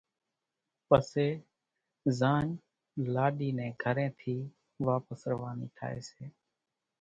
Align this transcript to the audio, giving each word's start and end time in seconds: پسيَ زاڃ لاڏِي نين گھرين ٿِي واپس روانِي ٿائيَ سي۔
پسيَ 0.87 1.27
زاڃ 2.19 2.47
لاڏِي 3.13 3.49
نين 3.57 3.71
گھرين 3.83 4.11
ٿِي 4.19 4.37
واپس 4.87 5.19
روانِي 5.31 5.67
ٿائيَ 5.77 6.01
سي۔ 6.09 6.23